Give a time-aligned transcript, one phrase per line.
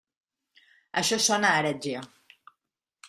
[1.03, 2.03] Això sona a heretgia.